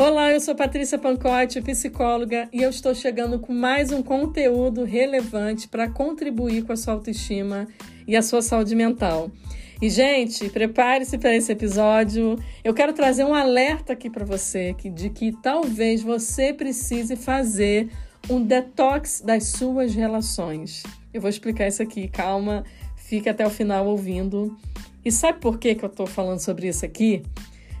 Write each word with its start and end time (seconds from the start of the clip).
Olá, 0.00 0.32
eu 0.32 0.40
sou 0.40 0.54
Patrícia 0.54 0.98
Pancotti, 0.98 1.60
psicóloga, 1.60 2.48
e 2.54 2.62
eu 2.62 2.70
estou 2.70 2.94
chegando 2.94 3.38
com 3.38 3.52
mais 3.52 3.92
um 3.92 4.02
conteúdo 4.02 4.82
relevante 4.82 5.68
para 5.68 5.90
contribuir 5.90 6.62
com 6.62 6.72
a 6.72 6.76
sua 6.76 6.94
autoestima 6.94 7.68
e 8.08 8.16
a 8.16 8.22
sua 8.22 8.40
saúde 8.40 8.74
mental. 8.74 9.30
E, 9.78 9.90
gente, 9.90 10.48
prepare-se 10.48 11.18
para 11.18 11.36
esse 11.36 11.52
episódio. 11.52 12.38
Eu 12.64 12.72
quero 12.72 12.94
trazer 12.94 13.24
um 13.24 13.34
alerta 13.34 13.92
aqui 13.92 14.08
para 14.08 14.24
você 14.24 14.74
de 14.74 15.10
que 15.10 15.32
talvez 15.42 16.00
você 16.00 16.54
precise 16.54 17.14
fazer 17.14 17.90
um 18.30 18.42
detox 18.42 19.20
das 19.20 19.48
suas 19.48 19.94
relações. 19.94 20.82
Eu 21.12 21.20
vou 21.20 21.28
explicar 21.28 21.68
isso 21.68 21.82
aqui, 21.82 22.08
calma, 22.08 22.64
fique 22.96 23.28
até 23.28 23.46
o 23.46 23.50
final 23.50 23.86
ouvindo. 23.86 24.56
E 25.04 25.12
sabe 25.12 25.40
por 25.40 25.58
que, 25.58 25.74
que 25.74 25.84
eu 25.84 25.90
estou 25.90 26.06
falando 26.06 26.40
sobre 26.40 26.68
isso 26.68 26.86
aqui? 26.86 27.22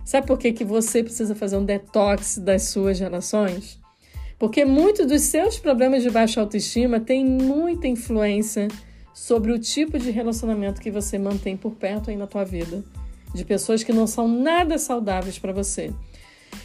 Sabe 0.04 0.26
por 0.26 0.38
que, 0.38 0.52
que 0.52 0.64
você 0.64 1.02
precisa 1.02 1.34
fazer 1.34 1.56
um 1.56 1.64
detox 1.64 2.38
das 2.38 2.64
suas 2.64 2.98
relações? 2.98 3.78
Porque 4.38 4.64
muitos 4.64 5.06
dos 5.06 5.22
seus 5.22 5.58
problemas 5.58 6.02
de 6.02 6.10
baixa 6.10 6.40
autoestima 6.40 6.98
têm 6.98 7.24
muita 7.24 7.86
influência 7.86 8.68
sobre 9.12 9.52
o 9.52 9.58
tipo 9.58 9.98
de 9.98 10.10
relacionamento 10.10 10.80
que 10.80 10.90
você 10.90 11.18
mantém 11.18 11.56
por 11.56 11.72
perto 11.72 12.08
aí 12.08 12.16
na 12.16 12.26
tua 12.26 12.44
vida, 12.44 12.82
de 13.34 13.44
pessoas 13.44 13.84
que 13.84 13.92
não 13.92 14.06
são 14.06 14.26
nada 14.26 14.78
saudáveis 14.78 15.38
para 15.38 15.52
você. 15.52 15.92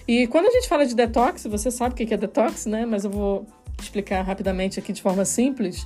E 0.07 0.25
quando 0.27 0.47
a 0.47 0.51
gente 0.51 0.69
fala 0.69 0.85
de 0.85 0.95
detox, 0.95 1.45
você 1.45 1.69
sabe 1.69 1.93
o 1.93 1.97
que 1.97 2.13
é 2.13 2.17
detox, 2.17 2.65
né? 2.65 2.85
Mas 2.85 3.03
eu 3.03 3.09
vou 3.09 3.45
explicar 3.81 4.21
rapidamente 4.21 4.79
aqui 4.79 4.93
de 4.93 5.01
forma 5.01 5.25
simples. 5.25 5.85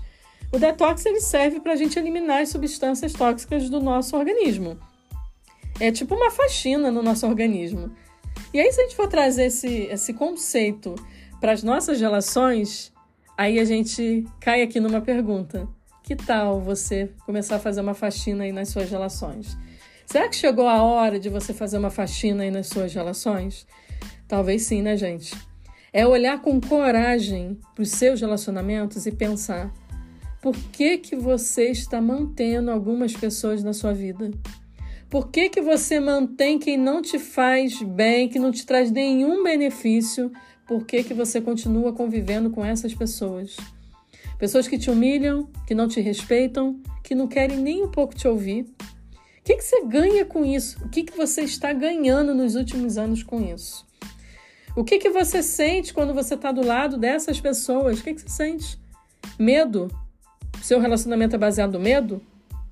O 0.51 0.59
detox 0.59 1.05
ele 1.05 1.21
serve 1.21 1.59
para 1.59 1.73
a 1.73 1.75
gente 1.75 1.97
eliminar 1.97 2.41
as 2.41 2.49
substâncias 2.49 3.13
tóxicas 3.13 3.69
do 3.69 3.79
nosso 3.79 4.15
organismo. 4.15 4.77
É 5.79 5.91
tipo 5.91 6.13
uma 6.13 6.29
faxina 6.29 6.91
no 6.91 7.01
nosso 7.01 7.25
organismo. 7.25 7.91
E 8.53 8.59
aí, 8.59 8.71
se 8.71 8.81
a 8.81 8.83
gente 8.83 8.95
for 8.95 9.07
trazer 9.07 9.45
esse, 9.45 9.87
esse 9.91 10.13
conceito 10.13 10.95
para 11.39 11.51
as 11.51 11.63
nossas 11.63 11.99
relações, 11.99 12.91
aí 13.37 13.59
a 13.59 13.65
gente 13.65 14.25
cai 14.39 14.61
aqui 14.61 14.79
numa 14.79 15.01
pergunta: 15.01 15.67
que 16.03 16.15
tal 16.15 16.59
você 16.59 17.11
começar 17.25 17.55
a 17.57 17.59
fazer 17.59 17.81
uma 17.81 17.93
faxina 17.93 18.43
aí 18.43 18.51
nas 18.51 18.69
suas 18.69 18.89
relações? 18.89 19.57
Será 20.05 20.27
que 20.27 20.35
chegou 20.35 20.67
a 20.67 20.81
hora 20.81 21.19
de 21.19 21.29
você 21.29 21.53
fazer 21.53 21.77
uma 21.77 21.91
faxina 21.91 22.43
aí 22.43 22.51
nas 22.51 22.67
suas 22.67 22.93
relações? 22.93 23.67
Talvez 24.27 24.63
sim, 24.63 24.81
né, 24.81 24.97
gente? 24.97 25.35
É 25.93 26.05
olhar 26.05 26.41
com 26.41 26.59
coragem 26.59 27.59
para 27.73 27.83
os 27.83 27.91
seus 27.91 28.19
relacionamentos 28.19 29.05
e 29.05 29.11
pensar: 29.11 29.71
por 30.41 30.55
que, 30.71 30.97
que 30.97 31.15
você 31.15 31.69
está 31.69 32.01
mantendo 32.01 32.71
algumas 32.71 33.13
pessoas 33.13 33.63
na 33.63 33.71
sua 33.71 33.93
vida? 33.93 34.31
Por 35.09 35.29
que, 35.29 35.49
que 35.49 35.59
você 35.59 35.99
mantém 35.99 36.59
quem 36.59 36.77
não 36.77 37.01
te 37.01 37.17
faz 37.17 37.81
bem, 37.81 38.29
que 38.29 38.37
não 38.37 38.51
te 38.51 38.63
traz 38.63 38.91
nenhum 38.91 39.43
benefício? 39.43 40.31
Por 40.67 40.85
que, 40.85 41.03
que 41.03 41.15
você 41.15 41.41
continua 41.41 41.91
convivendo 41.91 42.51
com 42.51 42.63
essas 42.63 42.93
pessoas? 42.93 43.57
Pessoas 44.37 44.67
que 44.67 44.77
te 44.77 44.91
humilham, 44.91 45.49
que 45.65 45.73
não 45.73 45.87
te 45.87 45.99
respeitam, 45.99 46.79
que 47.03 47.15
não 47.15 47.27
querem 47.27 47.57
nem 47.57 47.83
um 47.83 47.89
pouco 47.89 48.13
te 48.13 48.27
ouvir. 48.27 48.61
O 48.61 49.43
que, 49.43 49.55
que 49.55 49.63
você 49.63 49.83
ganha 49.83 50.23
com 50.25 50.45
isso? 50.45 50.77
O 50.85 50.89
que, 50.89 51.01
que 51.01 51.17
você 51.17 51.41
está 51.41 51.73
ganhando 51.73 52.35
nos 52.35 52.53
últimos 52.53 52.95
anos 52.95 53.23
com 53.23 53.41
isso? 53.41 53.87
O 54.75 54.83
que, 54.83 54.99
que 54.99 55.09
você 55.09 55.41
sente 55.41 55.91
quando 55.91 56.13
você 56.13 56.35
está 56.35 56.51
do 56.51 56.63
lado 56.63 56.97
dessas 56.97 57.41
pessoas? 57.41 57.99
O 57.99 58.03
que, 58.03 58.13
que 58.13 58.21
você 58.21 58.29
sente? 58.29 58.79
Medo? 59.39 59.87
Seu 60.61 60.79
relacionamento 60.79 61.35
é 61.35 61.39
baseado 61.39 61.73
no 61.73 61.79
medo? 61.79 62.21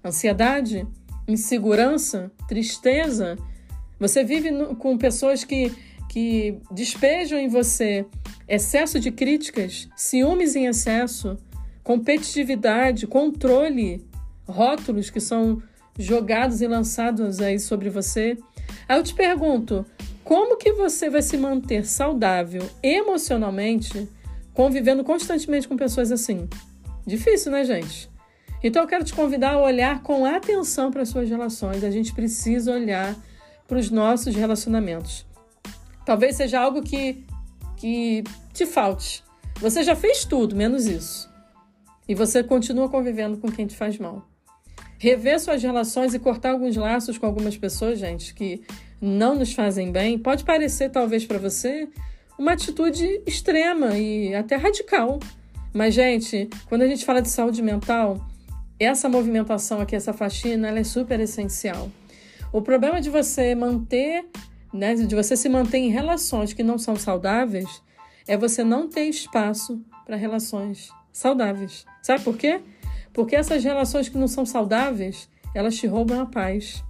Ansiedade? 0.06 0.86
Insegurança, 1.28 2.32
tristeza. 2.48 3.38
Você 4.00 4.24
vive 4.24 4.52
no, 4.52 4.76
com 4.76 4.98
pessoas 4.98 5.44
que, 5.44 5.72
que 6.10 6.58
despejam 6.72 7.40
em 7.40 7.48
você 7.48 8.06
excesso 8.48 9.00
de 9.00 9.12
críticas, 9.12 9.90
ciúmes 9.96 10.56
em 10.56 10.68
excesso, 10.68 11.38
competitividade, 11.84 13.06
controle, 13.08 14.06
rótulos 14.48 15.10
que 15.10 15.20
são 15.20 15.62
jogados 15.98 16.62
e 16.62 16.68
lançados 16.68 17.42
aí 17.42 17.60
sobre 17.60 17.90
você. 17.90 18.38
Aí 18.88 18.98
eu 18.98 19.04
te 19.04 19.14
pergunto, 19.14 19.86
como 20.24 20.58
que 20.58 20.74
você 20.74 21.10
vai 21.10 21.22
se 21.22 21.38
manter 21.38 21.86
saudável 21.86 22.62
emocionalmente 22.82 24.08
convivendo 24.54 25.04
constantemente 25.04 25.68
com 25.68 25.78
pessoas 25.78 26.12
assim? 26.12 26.48
Difícil, 27.06 27.52
né, 27.52 27.64
gente? 27.64 28.10
Então 28.64 28.82
eu 28.82 28.88
quero 28.88 29.04
te 29.04 29.14
convidar 29.14 29.54
a 29.54 29.62
olhar 29.62 30.02
com 30.02 30.26
atenção 30.26 30.92
para 30.92 31.04
as 31.04 31.10
suas 31.10 31.30
relações. 31.30 31.84
A 31.84 31.92
gente 31.92 32.14
precisa 32.14 32.74
olhar 32.74 33.16
para 33.68 33.78
os 33.78 33.90
nossos 33.90 34.36
relacionamentos. 34.36 35.26
Talvez 36.06 36.36
seja 36.36 36.60
algo 36.60 36.82
que, 36.82 37.26
que 37.76 38.24
te 38.54 38.66
falte. 38.66 39.24
Você 39.60 39.84
já 39.84 39.96
fez 39.96 40.24
tudo, 40.24 40.56
menos 40.56 40.86
isso. 40.86 41.30
E 42.08 42.16
você 42.16 42.44
continua 42.44 42.90
convivendo 42.90 43.38
com 43.38 43.52
quem 43.52 43.68
te 43.68 43.76
faz 43.76 43.98
mal. 43.98 44.26
Rever 44.98 45.40
suas 45.40 45.62
relações 45.62 46.14
e 46.14 46.20
cortar 46.20 46.52
alguns 46.52 46.76
laços 46.76 47.18
com 47.18 47.26
algumas 47.26 47.58
pessoas, 47.58 48.00
gente, 48.00 48.34
que 48.34 48.64
não 49.00 49.36
nos 49.36 49.54
fazem 49.54 49.92
bem, 49.92 50.18
pode 50.18 50.44
parecer, 50.44 50.90
talvez, 50.90 51.26
para 51.26 51.38
você, 51.38 51.88
uma 52.38 52.54
atitude 52.54 53.22
extrema 53.26 53.98
e 53.98 54.34
até 54.34 54.56
radical. 54.56 55.20
Mas, 55.74 55.94
gente, 55.94 56.50
quando 56.68 56.84
a 56.84 56.88
gente 56.88 57.06
fala 57.06 57.22
de 57.22 57.30
saúde 57.30 57.62
mental, 57.62 58.26
essa 58.86 59.10
movimentação 59.10 59.82
aqui, 59.82 59.96
essa 59.96 60.14
faxina, 60.14 60.68
ela 60.68 60.80
é 60.80 60.84
super 60.84 61.20
essencial. 61.20 61.90
O 62.52 62.62
problema 62.62 63.02
de 63.02 63.10
você 63.10 63.56
manter, 63.56 64.26
né, 64.74 64.96
de 64.96 65.16
você 65.16 65.36
se 65.36 65.50
manter 65.50 65.80
em 65.80 65.90
relações 65.90 66.54
que 66.54 66.64
não 66.64 66.78
são 66.78 66.96
saudáveis, 66.96 67.82
é 68.28 68.38
você 68.38 68.64
não 68.64 68.88
ter 68.88 69.06
espaço 69.06 69.82
para 70.06 70.16
relações 70.16 70.90
saudáveis. 71.12 71.86
Sabe 72.02 72.24
por 72.24 72.38
quê? 72.38 72.62
Porque 73.14 73.36
essas 73.36 73.64
relações 73.64 74.10
que 74.10 74.18
não 74.18 74.28
são 74.28 74.46
saudáveis, 74.46 75.30
elas 75.54 75.76
te 75.76 75.88
roubam 75.88 76.22
a 76.22 76.26
paz. 76.26 76.84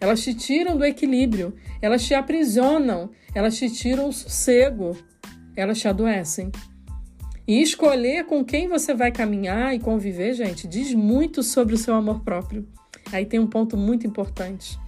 Elas 0.00 0.22
te 0.22 0.34
tiram 0.34 0.76
do 0.76 0.84
equilíbrio, 0.84 1.54
elas 1.80 2.06
te 2.06 2.14
aprisionam, 2.14 3.10
elas 3.34 3.56
te 3.56 3.70
tiram 3.70 4.08
o 4.08 4.12
sossego, 4.12 4.96
elas 5.56 5.78
te 5.78 5.88
adoecem. 5.88 6.50
E 7.50 7.60
escolher 7.60 8.26
com 8.26 8.44
quem 8.44 8.68
você 8.68 8.94
vai 8.94 9.10
caminhar 9.10 9.74
e 9.74 9.80
conviver, 9.80 10.34
gente, 10.34 10.68
diz 10.68 10.94
muito 10.94 11.42
sobre 11.42 11.74
o 11.74 11.76
seu 11.76 11.96
amor 11.96 12.20
próprio. 12.20 12.64
Aí 13.10 13.26
tem 13.26 13.40
um 13.40 13.46
ponto 13.48 13.76
muito 13.76 14.06
importante. 14.06 14.78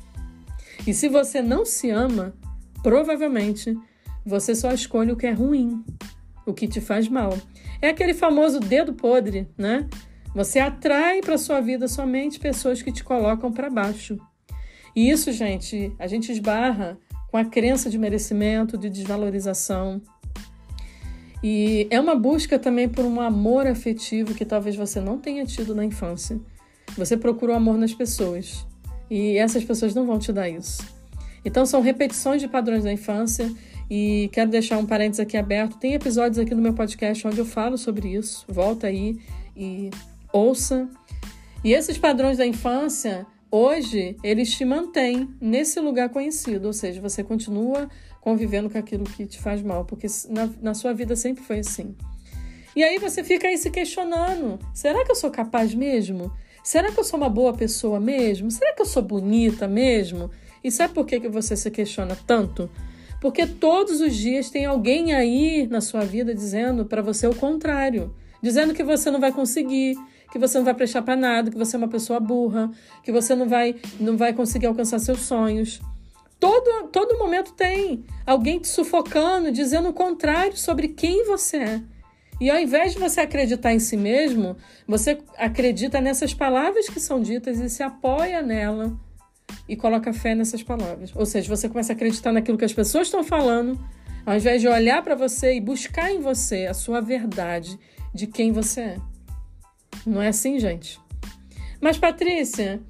E 0.87 0.95
se 0.95 1.09
você 1.09 1.43
não 1.43 1.65
se 1.65 1.91
ama, 1.91 2.33
provavelmente 2.81 3.77
você 4.25 4.55
só 4.55 4.71
escolhe 4.71 5.11
o 5.11 5.17
que 5.17 5.27
é 5.27 5.33
ruim, 5.33 5.85
o 6.47 6.55
que 6.55 6.69
te 6.69 6.81
faz 6.81 7.09
mal. 7.09 7.37
É 7.81 7.89
aquele 7.89 8.15
famoso 8.15 8.61
dedo 8.61 8.93
podre, 8.93 9.49
né? 9.59 9.89
Você 10.33 10.61
atrai 10.61 11.21
para 11.21 11.39
sua 11.39 11.61
vida 11.61 11.89
somente 11.89 12.39
pessoas 12.39 12.81
que 12.81 12.93
te 12.93 13.03
colocam 13.03 13.51
para 13.51 13.69
baixo. 13.69 14.17
E 14.95 15.11
isso, 15.11 15.33
gente, 15.33 15.93
a 15.99 16.07
gente 16.07 16.31
esbarra 16.31 16.97
com 17.29 17.37
a 17.37 17.45
crença 17.45 17.91
de 17.91 17.99
merecimento, 17.99 18.79
de 18.79 18.89
desvalorização, 18.89 20.01
e 21.43 21.89
é 21.91 21.99
uma 21.99 22.15
busca 22.15 22.59
também 22.59 22.89
por 22.89 23.05
um 23.05 23.21
amor 23.21 23.67
afetivo 23.67 24.35
que 24.35 24.45
talvez 24.45 24.77
você 24.77 25.01
não 25.01 25.19
tenha 25.19 25.45
tido 25.45 25.75
na 25.75 25.85
infância. 25.85 26.39
Você 26.97 27.17
procura 27.17 27.53
o 27.53 27.57
amor 27.57 27.77
nas 27.77 27.93
pessoas 27.93 28.65
e 29.11 29.37
essas 29.37 29.65
pessoas 29.65 29.95
não 29.95 30.07
vão 30.07 30.19
te 30.19 30.33
dar 30.33 30.49
isso. 30.49 30.83
Então 31.45 31.67
são 31.67 31.81
repetições 31.81 32.41
de 32.41 32.47
padrões 32.47 32.85
da 32.85 32.93
infância 32.93 33.53
e 33.91 34.31
quero 34.33 34.51
deixar 34.51 34.79
um 34.79 34.87
parênteses 34.87 35.21
aqui 35.21 35.37
aberto. 35.37 35.79
Tem 35.79 35.95
episódios 35.95 36.39
aqui 36.39 36.55
no 36.55 36.63
meu 36.63 36.75
podcast 36.75 37.27
onde 37.27 37.39
eu 37.39 37.45
falo 37.45 37.77
sobre 37.77 38.15
isso. 38.15 38.45
Volta 38.49 38.87
aí 38.87 39.19
e 39.57 39.91
ouça. 40.33 40.89
E 41.65 41.73
esses 41.73 41.99
padrões 41.99 42.39
da 42.39 42.47
infância, 42.47 43.27
hoje, 43.51 44.17
eles 44.23 44.51
te 44.51 44.65
mantêm 44.65 45.29
nesse 45.41 45.81
lugar 45.81 46.09
conhecido, 46.09 46.67
ou 46.67 46.73
seja, 46.73 47.01
você 47.01 47.23
continua 47.23 47.89
convivendo 48.23 48.71
com 48.71 48.79
aquilo 48.79 49.05
que 49.05 49.27
te 49.27 49.39
faz 49.39 49.61
mal, 49.61 49.85
porque 49.85 50.07
na, 50.31 50.49
na 50.63 50.75
sua 50.75 50.95
vida 50.95 51.15
sempre 51.15 51.43
foi 51.45 51.59
assim. 51.59 51.95
E 52.75 52.83
aí 52.83 52.99
você 52.99 53.23
fica 53.23 53.49
aí 53.49 53.59
se 53.59 53.71
questionando: 53.71 54.59
será 54.73 55.05
que 55.05 55.11
eu 55.11 55.17
sou 55.17 55.31
capaz 55.31 55.75
mesmo? 55.75 56.33
Será 56.65 56.93
que 56.93 56.99
eu 56.99 57.05
sou 57.05 57.19
uma 57.19 57.29
boa 57.29 57.53
pessoa 57.53 57.99
mesmo? 57.99 58.51
Será 58.51 58.73
que 58.73 58.81
eu 58.81 58.87
sou 58.87 59.03
bonita 59.03 59.67
mesmo? 59.67 60.31
E 60.63 60.71
sabe 60.71 60.95
por 60.95 61.05
que, 61.05 61.19
que 61.19 61.29
você 61.29 61.57
se 61.57 61.69
questiona 61.71 62.17
tanto? 62.25 62.71
Porque 63.21 63.45
todos 63.47 64.01
os 64.01 64.15
dias 64.15 64.49
tem 64.49 64.65
alguém 64.65 65.13
aí 65.13 65.67
na 65.67 65.81
sua 65.81 66.05
vida 66.05 66.33
dizendo 66.33 66.87
para 66.87 67.03
você 67.03 67.27
o 67.27 67.35
contrário, 67.35 68.15
dizendo 68.41 68.73
que 68.73 68.85
você 68.85 69.11
não 69.11 69.19
vai 69.19 69.33
conseguir, 69.33 69.97
que 70.31 70.39
você 70.39 70.59
não 70.59 70.65
vai 70.65 70.75
prestar 70.75 71.03
para 71.03 71.17
nada, 71.17 71.51
que 71.51 71.59
você 71.59 71.75
é 71.75 71.79
uma 71.79 71.89
pessoa 71.89 72.21
burra, 72.21 72.71
que 73.03 73.11
você 73.11 73.35
não 73.35 73.49
vai 73.49 73.75
não 73.99 74.17
vai 74.17 74.33
conseguir 74.33 74.67
alcançar 74.67 75.01
seus 75.01 75.21
sonhos. 75.23 75.81
Todo, 76.43 76.89
todo 76.89 77.19
momento 77.21 77.53
tem 77.53 78.05
alguém 78.27 78.59
te 78.59 78.67
sufocando, 78.67 79.53
dizendo 79.53 79.91
o 79.91 79.93
contrário 79.93 80.57
sobre 80.57 80.89
quem 80.89 81.25
você 81.25 81.57
é. 81.57 81.83
E 82.41 82.51
ao 82.51 82.59
invés 82.59 82.95
de 82.95 82.99
você 82.99 83.21
acreditar 83.21 83.73
em 83.73 83.79
si 83.79 83.97
mesmo, 83.97 84.57
você 84.85 85.19
acredita 85.39 86.01
nessas 86.01 86.35
palavras 86.35 86.89
que 86.89 86.99
são 86.99 87.23
ditas 87.23 87.61
e 87.61 87.71
se 87.71 87.81
apoia 87.85 88.43
nela 88.43 88.93
e 89.69 89.77
coloca 89.77 90.13
fé 90.13 90.35
nessas 90.35 90.65
palavras. 90.65 91.13
Ou 91.15 91.25
seja, 91.25 91.49
você 91.49 91.69
começa 91.69 91.93
a 91.93 91.95
acreditar 91.95 92.33
naquilo 92.33 92.59
que 92.59 92.65
as 92.65 92.73
pessoas 92.73 93.07
estão 93.07 93.23
falando, 93.23 93.79
Ao 94.27 94.35
invés 94.35 94.61
de 94.61 94.67
olhar 94.67 95.01
para 95.01 95.15
você 95.15 95.55
e 95.55 95.61
buscar 95.61 96.11
em 96.11 96.21
você 96.21 96.67
a 96.67 96.75
sua 96.75 97.01
verdade 97.01 97.79
de 98.13 98.27
quem 98.27 98.51
você 98.51 98.81
é. 98.81 98.97
Não 100.05 100.21
é 100.21 100.27
assim, 100.27 100.59
gente? 100.59 101.01
Mas, 101.81 101.99
Patrícia, 101.99 102.81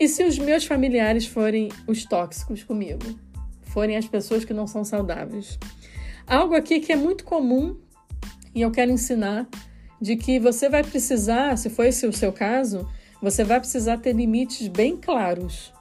e 0.00 0.08
se 0.08 0.24
os 0.24 0.38
meus 0.38 0.64
familiares 0.64 1.26
forem 1.26 1.70
os 1.86 2.04
tóxicos 2.04 2.62
comigo? 2.62 3.18
Forem 3.62 3.96
as 3.96 4.06
pessoas 4.06 4.44
que 4.44 4.54
não 4.54 4.66
são 4.66 4.84
saudáveis? 4.84 5.58
Algo 6.26 6.54
aqui 6.54 6.78
que 6.78 6.92
é 6.92 6.96
muito 6.96 7.24
comum 7.24 7.76
e 8.54 8.60
eu 8.60 8.70
quero 8.70 8.90
ensinar 8.90 9.48
de 10.00 10.16
que 10.16 10.38
você 10.38 10.68
vai 10.68 10.84
precisar, 10.84 11.56
se 11.56 11.68
for 11.68 11.84
esse 11.84 12.06
o 12.06 12.12
seu 12.12 12.32
caso, 12.32 12.88
você 13.20 13.42
vai 13.42 13.58
precisar 13.58 13.98
ter 13.98 14.14
limites 14.14 14.68
bem 14.68 14.96
claros. 14.96 15.72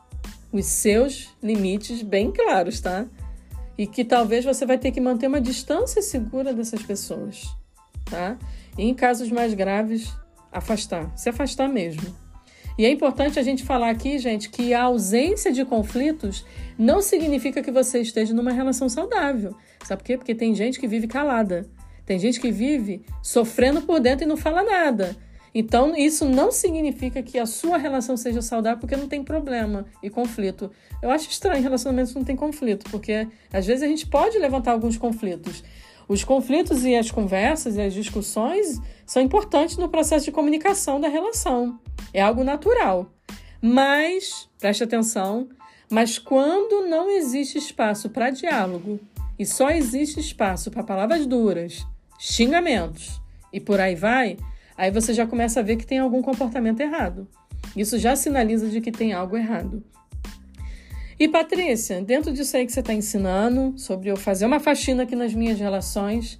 Os 0.51 0.65
seus 0.65 1.29
limites 1.41 2.01
bem 2.01 2.31
claros, 2.31 2.81
tá? 2.81 3.05
E 3.77 3.85
que 3.85 4.03
talvez 4.03 4.43
você 4.43 4.65
vai 4.65 4.77
ter 4.77 4.91
que 4.91 4.99
manter 4.99 5.27
uma 5.27 5.41
distância 5.41 6.01
segura 6.01 6.53
dessas 6.53 6.81
pessoas, 6.81 7.45
tá? 8.05 8.37
E 8.77 8.83
em 8.83 8.93
casos 8.93 9.29
mais 9.29 9.53
graves, 9.53 10.11
afastar, 10.51 11.15
se 11.15 11.29
afastar 11.29 11.69
mesmo. 11.69 12.26
E 12.77 12.85
é 12.85 12.91
importante 12.91 13.39
a 13.39 13.43
gente 13.43 13.63
falar 13.63 13.89
aqui, 13.89 14.19
gente, 14.19 14.49
que 14.49 14.73
a 14.73 14.83
ausência 14.83 15.51
de 15.51 15.65
conflitos 15.65 16.45
não 16.77 17.01
significa 17.01 17.63
que 17.63 17.71
você 17.71 17.99
esteja 18.01 18.33
numa 18.33 18.51
relação 18.51 18.87
saudável. 18.87 19.55
Sabe 19.83 20.01
por 20.01 20.05
quê? 20.05 20.17
Porque 20.17 20.35
tem 20.35 20.53
gente 20.53 20.79
que 20.79 20.87
vive 20.87 21.07
calada. 21.07 21.67
Tem 22.05 22.19
gente 22.19 22.39
que 22.39 22.51
vive 22.51 23.01
sofrendo 23.21 23.81
por 23.81 23.99
dentro 23.99 24.25
e 24.25 24.27
não 24.27 24.37
fala 24.37 24.63
nada. 24.63 25.17
Então, 25.53 25.95
isso 25.95 26.23
não 26.23 26.51
significa 26.51 27.23
que 27.23 27.39
a 27.39 27.47
sua 27.47 27.77
relação 27.77 28.15
seja 28.15 28.43
saudável 28.43 28.79
porque 28.79 28.95
não 28.95 29.07
tem 29.07 29.23
problema 29.23 29.85
e 30.03 30.09
conflito. 30.09 30.69
Eu 31.01 31.09
acho 31.09 31.29
estranho 31.31 31.63
relacionamentos 31.63 32.13
não 32.13 32.23
tem 32.23 32.35
conflito, 32.35 32.89
porque 32.91 33.27
às 33.51 33.65
vezes 33.65 33.81
a 33.81 33.87
gente 33.87 34.05
pode 34.05 34.37
levantar 34.37 34.73
alguns 34.73 34.97
conflitos. 34.97 35.63
Os 36.07 36.23
conflitos 36.23 36.85
e 36.85 36.95
as 36.95 37.11
conversas 37.11 37.75
e 37.75 37.81
as 37.81 37.93
discussões 37.93 38.79
são 39.05 39.21
importantes 39.21 39.77
no 39.77 39.89
processo 39.89 40.25
de 40.25 40.31
comunicação 40.31 41.01
da 41.01 41.07
relação. 41.07 41.79
É 42.13 42.21
algo 42.21 42.43
natural. 42.43 43.11
Mas, 43.61 44.47
preste 44.59 44.83
atenção, 44.83 45.49
mas 45.89 46.17
quando 46.17 46.87
não 46.87 47.09
existe 47.09 47.57
espaço 47.57 48.09
para 48.09 48.29
diálogo 48.29 48.99
e 49.37 49.45
só 49.45 49.69
existe 49.69 50.19
espaço 50.19 50.71
para 50.71 50.83
palavras 50.83 51.25
duras, 51.25 51.85
xingamentos 52.19 53.21
e 53.51 53.59
por 53.59 53.79
aí 53.79 53.95
vai, 53.95 54.37
aí 54.77 54.91
você 54.91 55.13
já 55.13 55.27
começa 55.27 55.59
a 55.59 55.63
ver 55.63 55.75
que 55.75 55.85
tem 55.85 55.99
algum 55.99 56.21
comportamento 56.21 56.79
errado. 56.79 57.27
Isso 57.75 57.97
já 57.97 58.15
sinaliza 58.15 58.69
de 58.69 58.79
que 58.79 58.91
tem 58.91 59.13
algo 59.13 59.35
errado. 59.35 59.83
E 61.19 61.27
Patrícia, 61.27 62.01
dentro 62.01 62.31
disso 62.31 62.55
aí 62.55 62.65
que 62.65 62.71
você 62.71 62.79
está 62.79 62.93
ensinando, 62.93 63.73
sobre 63.77 64.11
eu 64.11 64.15
fazer 64.15 64.45
uma 64.45 64.59
faxina 64.59 65.03
aqui 65.03 65.15
nas 65.15 65.33
minhas 65.33 65.59
relações, 65.59 66.39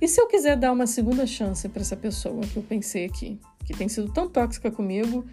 e 0.00 0.06
se 0.06 0.20
eu 0.20 0.26
quiser 0.28 0.56
dar 0.56 0.72
uma 0.72 0.86
segunda 0.86 1.26
chance 1.26 1.68
para 1.68 1.82
essa 1.82 1.96
pessoa 1.96 2.40
que 2.42 2.56
eu 2.56 2.62
pensei 2.62 3.04
aqui, 3.04 3.40
que 3.64 3.74
tem 3.74 3.88
sido 3.88 4.12
tão 4.12 4.28
tóxica 4.28 4.70
comigo, 4.70 5.24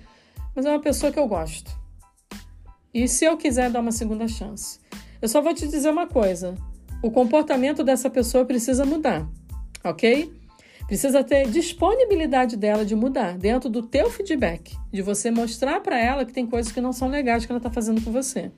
mas 0.56 0.66
é 0.66 0.70
uma 0.70 0.80
pessoa 0.80 1.12
que 1.12 1.20
eu 1.20 1.28
gosto. 1.28 1.72
E 2.94 3.08
se 3.08 3.26
eu 3.26 3.38
quiser 3.38 3.70
dar 3.70 3.82
uma 3.82 3.92
segunda 3.92 4.28
chance? 4.28 4.80
Eu 5.22 5.28
só 5.28 5.42
vou 5.42 5.54
te 5.54 5.68
dizer 5.68 5.90
uma 5.90 6.08
coisa: 6.08 6.56
o 7.04 7.12
comportamento 7.12 7.84
dessa 7.84 8.10
pessoa 8.10 8.44
precisa 8.46 8.86
mudar 8.86 9.30
ok? 9.84 10.34
Precisa 10.88 11.24
ter 11.24 11.48
disponibilidade 11.50 12.58
dela 12.58 12.84
de 12.84 12.96
mudar 12.96 13.38
dentro 13.38 13.70
do 13.70 13.84
teu 13.84 14.10
feedback, 14.10 14.76
de 14.92 15.02
você 15.02 15.30
mostrar 15.30 15.82
para 15.82 16.00
ela 16.00 16.26
que 16.26 16.34
tem 16.34 16.48
coisas 16.48 16.72
que 16.72 16.82
não 16.82 16.92
são 16.92 17.08
legais 17.08 17.46
que 17.46 17.52
ela 17.52 17.60
está 17.60 17.70
fazendo 17.70 18.02
com 18.02 18.12
você. 18.12 18.52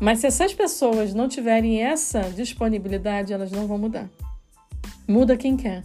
Mas 0.00 0.18
se 0.18 0.26
essas 0.26 0.52
pessoas 0.52 1.14
não 1.14 1.28
tiverem 1.28 1.82
essa 1.82 2.20
disponibilidade, 2.30 3.32
elas 3.32 3.50
não 3.50 3.66
vão 3.66 3.78
mudar. 3.78 4.08
Muda 5.06 5.36
quem 5.36 5.56
quer. 5.56 5.82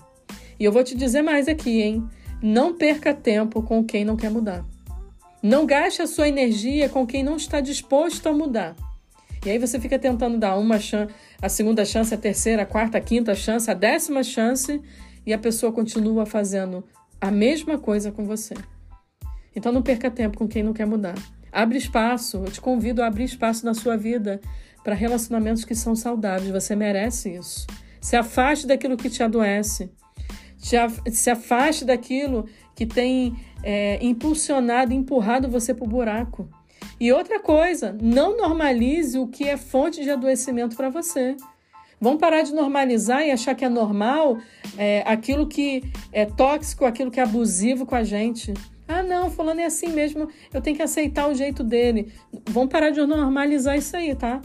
E 0.60 0.64
eu 0.64 0.72
vou 0.72 0.84
te 0.84 0.96
dizer 0.96 1.22
mais 1.22 1.48
aqui, 1.48 1.82
hein? 1.82 2.08
Não 2.42 2.76
perca 2.76 3.14
tempo 3.14 3.62
com 3.62 3.84
quem 3.84 4.04
não 4.04 4.16
quer 4.18 4.30
mudar. 4.30 4.66
Não 5.42 5.66
gaste 5.66 6.02
a 6.02 6.08
sua 6.08 6.28
energia 6.28 6.90
com 6.90 7.06
quem 7.06 7.24
não 7.24 7.38
está 7.38 7.62
disposto 7.62 8.28
a 8.28 8.34
mudar. 8.34 8.76
E 9.46 9.50
aí 9.50 9.58
você 9.58 9.80
fica 9.80 9.98
tentando 9.98 10.38
dar 10.38 10.58
uma 10.58 10.80
chance, 10.80 11.14
a 11.42 11.48
segunda 11.48 11.86
chance, 11.86 12.14
a 12.14 12.18
terceira, 12.18 12.64
a 12.64 12.66
quarta, 12.66 12.98
a 12.98 13.02
quinta 13.02 13.34
chance, 13.34 13.72
a 13.72 13.74
décima 13.74 14.22
chance, 14.22 14.82
e 15.26 15.32
a 15.32 15.38
pessoa 15.38 15.72
continua 15.72 16.26
fazendo 16.26 16.84
a 17.22 17.32
mesma 17.32 17.78
coisa 17.78 18.12
com 18.12 18.26
você. 18.26 18.54
Então 19.56 19.72
não 19.72 19.82
perca 19.82 20.12
tempo 20.12 20.38
com 20.38 20.48
quem 20.48 20.64
não 20.64 20.74
quer 20.74 20.86
mudar. 20.86 21.16
Abre 21.52 21.78
espaço, 21.78 22.38
eu 22.38 22.52
te 22.52 22.62
convido 22.62 23.02
a 23.02 23.08
abrir 23.08 23.24
espaço 23.24 23.66
na 23.66 23.74
sua 23.74 23.98
vida 23.98 24.40
para 24.84 24.96
relacionamentos 24.96 25.66
que 25.66 25.76
são 25.76 25.96
saudáveis. 25.96 26.52
Você 26.52 26.76
merece 26.76 27.36
isso. 27.36 27.66
Se 28.02 28.16
afaste 28.16 28.68
daquilo 28.68 28.98
que 28.98 29.10
te 29.10 29.22
adoece. 29.24 29.92
Se 30.58 31.30
afaste 31.30 31.86
daquilo 31.86 32.46
que 32.76 32.86
tem 32.86 33.36
é, 33.64 33.98
impulsionado, 34.02 34.94
empurrado 34.94 35.50
você 35.50 35.74
para 35.74 35.86
o 35.86 35.88
buraco. 35.88 36.50
E 37.00 37.12
outra 37.14 37.40
coisa, 37.40 37.96
não 38.02 38.36
normalize 38.36 39.18
o 39.18 39.28
que 39.28 39.48
é 39.48 39.56
fonte 39.56 40.04
de 40.04 40.10
adoecimento 40.10 40.76
para 40.76 40.90
você. 40.90 41.36
Vamos 42.00 42.20
parar 42.20 42.44
de 42.44 42.54
normalizar 42.54 43.26
e 43.26 43.32
achar 43.32 43.56
que 43.56 43.66
é 43.66 43.70
normal 43.70 44.38
é, 44.78 45.04
aquilo 45.06 45.48
que 45.48 45.84
é 46.12 46.26
tóxico, 46.26 46.86
aquilo 46.86 47.12
que 47.12 47.20
é 47.20 47.24
abusivo 47.24 47.86
com 47.86 47.96
a 47.96 48.04
gente. 48.04 48.54
Ah, 48.92 49.04
não, 49.04 49.30
fulano 49.30 49.62
é 49.62 49.66
assim 49.66 49.90
mesmo, 49.90 50.28
eu 50.52 50.60
tenho 50.62 50.76
que 50.76 50.82
aceitar 50.82 51.30
o 51.30 51.36
jeito 51.36 51.64
dele. 51.64 52.12
Vamos 52.50 52.72
parar 52.72 52.90
de 52.90 53.00
normalizar 53.06 53.78
isso 53.78 53.96
aí, 53.96 54.16
tá? 54.16 54.42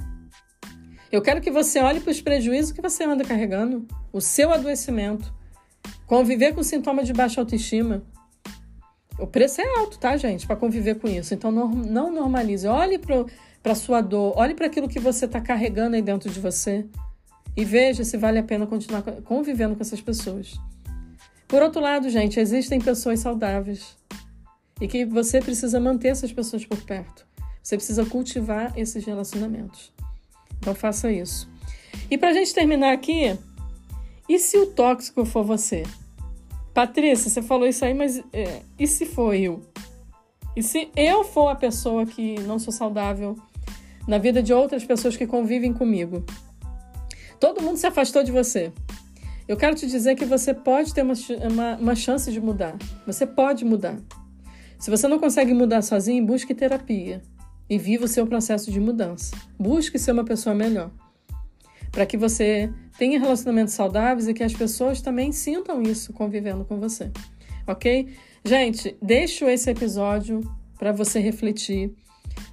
Eu 1.10 1.22
quero 1.22 1.40
que 1.40 1.50
você 1.50 1.80
olhe 1.80 1.98
para 1.98 2.10
os 2.10 2.20
prejuízos 2.20 2.70
que 2.70 2.82
você 2.82 3.04
anda 3.04 3.24
carregando, 3.24 3.88
o 4.12 4.20
seu 4.20 4.52
adoecimento, 4.52 5.32
conviver 6.06 6.54
com 6.54 6.62
sintomas 6.62 7.06
de 7.06 7.14
baixa 7.14 7.40
autoestima. 7.40 8.02
O 9.18 9.26
preço 9.26 9.62
é 9.62 9.78
alto, 9.78 9.98
tá, 9.98 10.14
gente, 10.18 10.46
para 10.46 10.56
conviver 10.56 10.96
com 10.96 11.08
isso. 11.08 11.32
Então 11.32 11.50
não, 11.50 11.68
não 11.70 12.12
normalize. 12.12 12.68
Olhe 12.68 12.98
para 12.98 13.72
a 13.72 13.74
sua 13.74 14.02
dor, 14.02 14.34
olhe 14.36 14.52
para 14.52 14.66
aquilo 14.66 14.88
que 14.88 15.00
você 15.00 15.24
está 15.24 15.40
carregando 15.40 15.96
aí 15.96 16.02
dentro 16.02 16.28
de 16.28 16.38
você 16.38 16.84
e 17.56 17.64
veja 17.64 18.04
se 18.04 18.18
vale 18.18 18.40
a 18.40 18.42
pena 18.42 18.66
continuar 18.66 19.00
convivendo 19.24 19.74
com 19.74 19.80
essas 19.80 20.02
pessoas. 20.02 20.60
Por 21.48 21.62
outro 21.62 21.80
lado, 21.80 22.10
gente, 22.10 22.38
existem 22.38 22.78
pessoas 22.78 23.20
saudáveis 23.20 23.96
e 24.80 24.88
que 24.88 25.04
você 25.04 25.40
precisa 25.40 25.78
manter 25.78 26.08
essas 26.08 26.32
pessoas 26.32 26.64
por 26.64 26.80
perto. 26.82 27.26
Você 27.62 27.76
precisa 27.76 28.04
cultivar 28.04 28.78
esses 28.78 29.04
relacionamentos. 29.04 29.92
Então 30.58 30.74
faça 30.74 31.10
isso. 31.10 31.48
E 32.10 32.18
para 32.18 32.30
a 32.30 32.32
gente 32.32 32.52
terminar 32.52 32.92
aqui, 32.92 33.38
e 34.28 34.38
se 34.38 34.56
o 34.58 34.66
tóxico 34.66 35.24
for 35.24 35.44
você? 35.44 35.84
Patrícia, 36.72 37.30
você 37.30 37.40
falou 37.40 37.66
isso 37.66 37.84
aí, 37.84 37.94
mas 37.94 38.22
é, 38.32 38.62
e 38.78 38.86
se 38.86 39.06
for 39.06 39.34
eu? 39.34 39.62
E 40.56 40.62
se 40.62 40.90
eu 40.96 41.24
for 41.24 41.48
a 41.48 41.54
pessoa 41.54 42.06
que 42.06 42.38
não 42.40 42.58
sou 42.58 42.72
saudável 42.72 43.36
na 44.06 44.18
vida 44.18 44.42
de 44.42 44.52
outras 44.52 44.84
pessoas 44.84 45.16
que 45.16 45.26
convivem 45.26 45.72
comigo? 45.72 46.24
Todo 47.40 47.62
mundo 47.62 47.76
se 47.76 47.86
afastou 47.86 48.22
de 48.22 48.32
você. 48.32 48.72
Eu 49.46 49.56
quero 49.56 49.76
te 49.76 49.86
dizer 49.86 50.14
que 50.14 50.24
você 50.24 50.54
pode 50.54 50.94
ter 50.94 51.02
uma, 51.02 51.14
uma, 51.50 51.76
uma 51.76 51.94
chance 51.94 52.32
de 52.32 52.40
mudar. 52.40 52.76
Você 53.06 53.26
pode 53.26 53.64
mudar. 53.64 53.98
Se 54.84 54.90
você 54.90 55.08
não 55.08 55.18
consegue 55.18 55.54
mudar 55.54 55.80
sozinho, 55.80 56.26
busque 56.26 56.54
terapia 56.54 57.22
e 57.70 57.78
viva 57.78 58.04
o 58.04 58.08
seu 58.08 58.26
processo 58.26 58.70
de 58.70 58.78
mudança. 58.78 59.34
Busque 59.58 59.98
ser 59.98 60.12
uma 60.12 60.26
pessoa 60.26 60.54
melhor. 60.54 60.90
Para 61.90 62.04
que 62.04 62.18
você 62.18 62.70
tenha 62.98 63.18
relacionamentos 63.18 63.72
saudáveis 63.72 64.28
e 64.28 64.34
que 64.34 64.42
as 64.42 64.52
pessoas 64.52 65.00
também 65.00 65.32
sintam 65.32 65.80
isso 65.80 66.12
convivendo 66.12 66.66
com 66.66 66.78
você. 66.78 67.10
Ok? 67.66 68.14
Gente, 68.44 68.94
deixo 69.00 69.46
esse 69.46 69.70
episódio 69.70 70.42
para 70.78 70.92
você 70.92 71.18
refletir. 71.18 71.90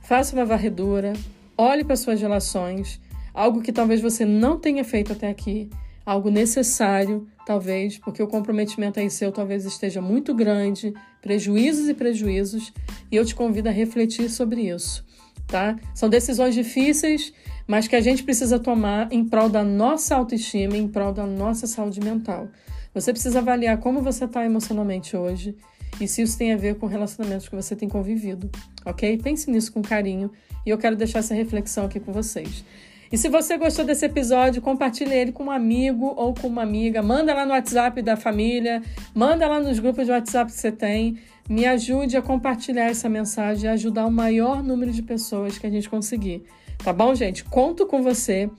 Faça 0.02 0.34
uma 0.34 0.46
varredura, 0.46 1.12
olhe 1.58 1.84
para 1.84 1.98
suas 1.98 2.22
relações, 2.22 3.02
algo 3.34 3.62
que 3.62 3.74
talvez 3.74 4.00
você 4.00 4.24
não 4.24 4.58
tenha 4.58 4.86
feito 4.86 5.12
até 5.12 5.28
aqui, 5.28 5.70
algo 6.06 6.30
necessário, 6.30 7.28
talvez, 7.46 7.98
porque 7.98 8.22
o 8.22 8.28
comprometimento 8.28 9.00
aí 9.00 9.10
seu 9.10 9.32
talvez 9.32 9.66
esteja 9.66 10.02
muito 10.02 10.34
grande, 10.34 10.94
prejuízos 11.22 11.88
e 11.90 11.94
prejuízos, 11.94 12.74
e 13.12 13.16
eu 13.16 13.26
te 13.26 13.36
convido 13.36 13.70
a 13.70 13.72
refletir 13.72 14.30
sobre 14.30 14.70
isso, 14.70 15.06
tá? 15.48 15.78
São 15.94 16.10
decisões 16.10 16.56
difíceis 16.56 17.34
mas 17.72 17.88
que 17.88 17.96
a 17.96 18.02
gente 18.02 18.24
precisa 18.24 18.60
tomar 18.60 19.12
em 19.14 19.24
prol 19.24 19.48
da 19.48 19.64
nossa 19.64 20.14
autoestima, 20.14 20.76
em 20.76 20.90
prol 20.90 21.14
da 21.14 21.26
nossa 21.26 21.66
saúde 21.68 22.02
mental. 22.02 22.50
Você 22.94 23.14
precisa 23.14 23.40
avaliar 23.40 23.78
como 23.78 24.02
você 24.02 24.26
está 24.26 24.44
emocionalmente 24.46 25.16
hoje 25.16 25.56
e 26.00 26.06
se 26.06 26.22
isso 26.22 26.38
tem 26.38 26.52
a 26.52 26.58
ver 26.58 26.76
com 26.76 26.86
relacionamentos 26.86 27.48
que 27.48 27.56
você 27.56 27.74
tem 27.74 27.88
convivido, 27.88 28.50
ok? 28.86 29.18
Pense 29.20 29.50
nisso 29.50 29.72
com 29.72 29.82
carinho 29.82 30.30
e 30.66 30.70
eu 30.70 30.78
quero 30.78 30.98
deixar 30.98 31.20
essa 31.20 31.34
reflexão 31.34 31.86
aqui 31.86 31.98
com 31.98 32.12
vocês. 32.12 32.66
E 33.12 33.18
se 33.18 33.28
você 33.28 33.58
gostou 33.58 33.84
desse 33.84 34.06
episódio, 34.06 34.62
compartilhe 34.62 35.14
ele 35.14 35.32
com 35.32 35.46
um 35.46 35.52
amigo 35.52 36.14
ou 36.16 36.34
com 36.34 36.48
uma 36.48 36.64
amiga. 36.64 37.02
Manda 37.02 37.34
lá 37.34 37.46
no 37.46 37.52
WhatsApp 37.52 38.02
da 38.02 38.16
família, 38.16 38.82
manda 39.14 39.48
lá 39.48 39.60
nos 39.60 39.80
grupos 39.80 40.06
de 40.06 40.12
WhatsApp 40.12 40.52
que 40.52 40.58
você 40.58 40.72
tem. 40.72 41.18
Me 41.50 41.66
ajude 41.66 42.16
a 42.16 42.22
compartilhar 42.22 42.86
essa 42.86 43.10
mensagem 43.10 43.66
e 43.66 43.68
ajudar 43.68 44.06
o 44.06 44.12
maior 44.12 44.64
número 44.64 44.92
de 44.92 45.02
pessoas 45.02 45.58
que 45.58 45.68
a 45.68 45.70
gente 45.70 45.90
conseguir. 45.90 46.46
Tá 46.84 46.94
bom, 46.94 47.14
gente? 47.14 47.44
Conto 47.44 47.86
com 47.86 48.02
você. 48.02 48.50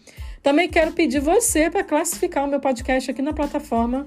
Também 0.43 0.69
quero 0.69 0.93
pedir 0.93 1.21
você 1.21 1.71
para 1.71 1.83
classificar 1.83 2.45
o 2.45 2.49
meu 2.49 2.61
podcast 2.61 3.11
aqui 3.11 3.23
na 3.23 3.33
plataforma 3.33 4.07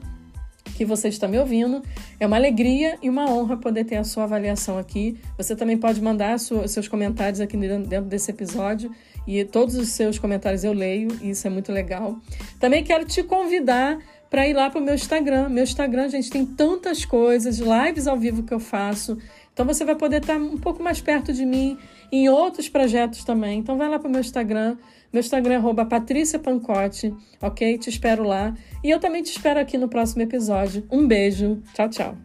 que 0.76 0.84
você 0.84 1.08
está 1.08 1.28
me 1.28 1.40
ouvindo. 1.40 1.82
É 2.20 2.28
uma 2.28 2.36
alegria 2.36 2.98
e 3.02 3.10
uma 3.10 3.32
honra 3.32 3.56
poder 3.56 3.86
ter 3.86 3.96
a 3.96 4.04
sua 4.04 4.26
avaliação 4.26 4.78
aqui. 4.78 5.18
Você 5.38 5.56
também 5.56 5.78
pode 5.78 6.02
mandar 6.02 6.38
seus 6.38 6.88
comentários 6.88 7.40
aqui 7.40 7.56
dentro 7.56 8.02
desse 8.02 8.30
episódio 8.30 8.92
e 9.26 9.44
todos 9.46 9.76
os 9.76 9.90
seus 9.90 10.20
comentários 10.20 10.64
eu 10.64 10.74
leio 10.74 11.08
e 11.22 11.30
isso 11.30 11.48
é 11.48 11.50
muito 11.50 11.72
legal. 11.72 12.20
Também 12.60 12.84
quero 12.84 13.06
te 13.06 13.24
convidar 13.24 13.98
para 14.36 14.50
ir 14.50 14.54
lá 14.54 14.70
para 14.70 14.82
o 14.82 14.84
meu 14.84 14.94
Instagram. 14.94 15.48
Meu 15.48 15.64
Instagram, 15.64 16.10
gente, 16.10 16.30
tem 16.30 16.46
tantas 16.46 17.06
coisas, 17.06 17.58
lives 17.58 18.06
ao 18.06 18.18
vivo 18.18 18.44
que 18.44 18.54
eu 18.54 18.60
faço. 18.60 19.18
Então 19.54 19.66
você 19.66 19.86
vai 19.86 19.96
poder 19.96 20.18
estar 20.18 20.36
um 20.36 20.58
pouco 20.58 20.84
mais 20.84 21.00
perto 21.00 21.32
de 21.32 21.46
mim 21.46 21.78
em 22.12 22.28
outros 22.28 22.68
projetos 22.68 23.24
também. 23.24 23.60
Então 23.60 23.78
vai 23.78 23.88
lá 23.88 23.98
para 23.98 24.10
o 24.10 24.12
meu 24.12 24.20
Instagram. 24.20 24.76
Meu 25.14 25.22
Instagram 25.22 25.64
é 25.66 25.86
Patrícia 25.86 26.38
Pancotti, 26.38 27.14
ok? 27.42 27.78
Te 27.78 27.90
espero 27.90 28.26
lá. 28.26 28.54
E 28.84 28.90
eu 28.90 29.00
também 29.00 29.24
te 29.24 29.32
espero 29.32 29.58
aqui 29.58 29.78
no 29.78 29.88
próximo 29.88 30.22
episódio. 30.22 30.86
Um 30.92 31.08
beijo. 31.08 31.64
Tchau, 31.74 31.88
tchau. 31.88 32.25